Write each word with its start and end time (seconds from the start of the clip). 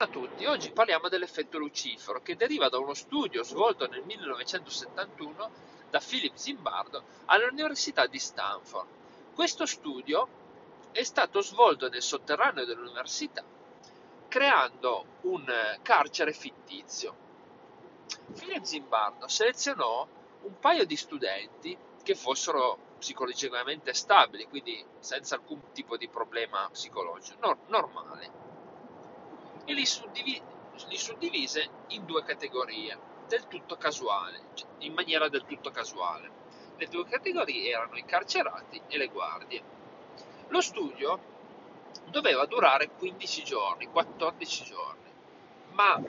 a 0.00 0.06
tutti, 0.06 0.44
oggi 0.44 0.70
parliamo 0.70 1.08
dell'effetto 1.08 1.58
lucifero 1.58 2.22
che 2.22 2.36
deriva 2.36 2.68
da 2.68 2.78
uno 2.78 2.94
studio 2.94 3.42
svolto 3.42 3.88
nel 3.88 4.04
1971 4.04 5.50
da 5.90 5.98
Philip 5.98 6.36
Zimbardo 6.36 7.02
all'Università 7.24 8.06
di 8.06 8.20
Stanford. 8.20 8.86
Questo 9.34 9.66
studio 9.66 10.28
è 10.92 11.02
stato 11.02 11.40
svolto 11.40 11.88
nel 11.88 12.00
sotterraneo 12.00 12.64
dell'università 12.64 13.42
creando 14.28 15.04
un 15.22 15.44
carcere 15.82 16.32
fittizio. 16.32 17.16
Philip 18.38 18.62
Zimbardo 18.62 19.26
selezionò 19.26 20.06
un 20.42 20.60
paio 20.60 20.86
di 20.86 20.94
studenti 20.94 21.76
che 22.04 22.14
fossero 22.14 22.94
psicologicamente 23.00 23.92
stabili, 23.94 24.46
quindi 24.46 24.80
senza 25.00 25.34
alcun 25.34 25.72
tipo 25.72 25.96
di 25.96 26.06
problema 26.06 26.68
psicologico, 26.70 27.44
no, 27.44 27.58
normale 27.66 28.48
e 29.68 29.74
li, 29.74 29.84
suddivi- 29.84 30.40
li 30.88 30.96
suddivise 30.96 31.68
in 31.88 32.06
due 32.06 32.24
categorie, 32.24 32.96
del 33.28 33.46
tutto 33.46 33.76
casuale, 33.76 34.40
cioè, 34.54 34.66
in 34.78 34.94
maniera 34.94 35.28
del 35.28 35.44
tutto 35.44 35.70
casuale. 35.70 36.30
Le 36.78 36.86
due 36.86 37.04
categorie 37.04 37.70
erano 37.70 37.96
i 37.96 38.04
carcerati 38.06 38.80
e 38.88 38.96
le 38.96 39.08
guardie. 39.08 39.62
Lo 40.48 40.62
studio 40.62 41.20
doveva 42.06 42.46
durare 42.46 42.88
15 42.88 43.44
giorni, 43.44 43.86
14 43.88 44.64
giorni, 44.64 45.10
ma 45.72 46.02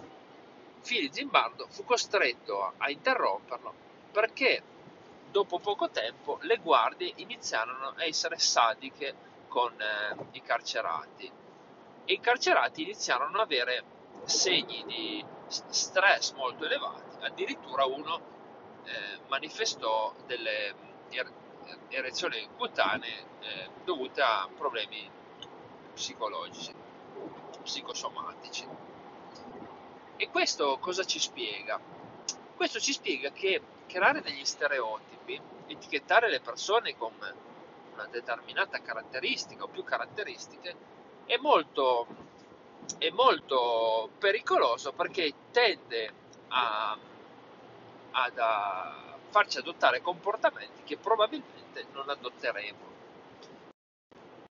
Fili 0.79 1.09
Zimbardo 1.11 1.67
fu 1.67 1.83
costretto 1.83 2.73
a 2.77 2.89
interromperlo 2.89 3.73
perché 4.13 4.63
dopo 5.29 5.59
poco 5.59 5.89
tempo 5.89 6.37
le 6.43 6.55
guardie 6.57 7.11
iniziarono 7.17 7.93
a 7.97 8.05
essere 8.05 8.39
sadiche 8.39 9.13
con 9.49 9.73
eh, 9.81 10.15
i 10.31 10.41
carcerati 10.41 11.29
e 12.09 12.13
i 12.13 12.19
carcerati 12.19 12.81
iniziarono 12.81 13.37
ad 13.37 13.43
avere 13.43 13.83
segni 14.23 14.83
di 14.87 15.23
stress 15.45 16.31
molto 16.31 16.65
elevati, 16.65 17.23
addirittura 17.23 17.85
uno 17.85 18.19
eh, 18.83 19.19
manifestò 19.27 20.11
delle 20.25 20.73
er- 21.11 21.31
erezioni 21.89 22.49
cutanee 22.57 23.25
eh, 23.41 23.69
dovute 23.83 24.23
a 24.23 24.49
problemi 24.57 25.07
psicologici, 25.93 26.73
psicosomatici. 27.61 28.67
E 30.17 30.29
questo 30.29 30.79
cosa 30.79 31.03
ci 31.03 31.19
spiega? 31.19 31.79
Questo 32.55 32.79
ci 32.79 32.91
spiega 32.91 33.29
che 33.29 33.61
creare 33.85 34.21
degli 34.21 34.45
stereotipi, 34.45 35.39
etichettare 35.67 36.27
le 36.27 36.39
persone 36.39 36.97
con 36.97 37.13
una 37.93 38.07
determinata 38.07 38.81
caratteristica 38.81 39.65
o 39.65 39.67
più 39.67 39.83
caratteristiche, 39.83 40.97
è 41.29 41.37
molto, 41.37 42.07
è 42.97 43.11
molto 43.11 44.09
pericoloso 44.17 44.93
perché 44.93 45.31
tende 45.51 46.11
a, 46.47 46.97
ad 48.09 48.37
a 48.39 49.19
farci 49.29 49.59
adottare 49.59 50.01
comportamenti 50.01 50.81
che 50.83 50.97
probabilmente 50.97 51.85
non 51.91 52.09
adotteremo. 52.09 52.98